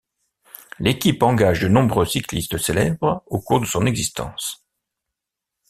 [0.79, 4.65] L'équipe engage de nombreux cyclistes célèbres au cours de son existence.